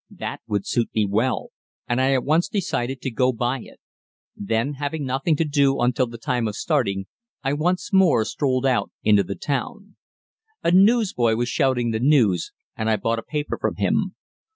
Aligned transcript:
That 0.09 0.41
would 0.47 0.65
suit 0.65 0.89
me 0.95 1.05
well, 1.07 1.49
and 1.87 2.01
I 2.01 2.13
at 2.13 2.23
once 2.23 2.49
decided 2.49 3.01
to 3.03 3.11
go 3.11 3.31
by 3.31 3.59
it. 3.61 3.79
Then, 4.35 4.73
having 4.79 5.05
nothing 5.05 5.35
to 5.35 5.45
do 5.45 5.79
until 5.79 6.07
the 6.07 6.17
time 6.17 6.47
of 6.47 6.55
starting, 6.55 7.05
I 7.43 7.53
once 7.53 7.93
more 7.93 8.25
strolled 8.25 8.65
out 8.65 8.89
into 9.03 9.21
the 9.21 9.35
town. 9.35 9.97
A 10.63 10.71
newsboy 10.71 11.35
was 11.35 11.49
shouting 11.49 11.91
the 11.91 11.99
news, 11.99 12.51
and 12.75 12.89
I 12.89 12.95
bought 12.95 13.19
a 13.19 13.31
paper 13.31 13.59
from 13.59 13.75
him. 13.75 14.15